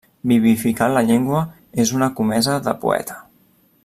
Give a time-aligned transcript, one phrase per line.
[0.29, 1.41] Vivificar la llengua
[1.85, 3.19] és una comesa de poeta.